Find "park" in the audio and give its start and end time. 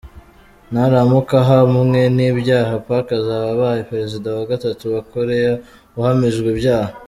2.87-3.07